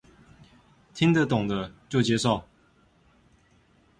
[0.95, 2.43] 聽得懂的就接受